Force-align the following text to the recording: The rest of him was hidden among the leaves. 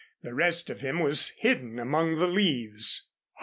The 0.23 0.33
rest 0.33 0.71
of 0.71 0.81
him 0.81 0.97
was 0.97 1.29
hidden 1.37 1.77
among 1.77 2.15
the 2.17 2.25
leaves. 2.25 3.07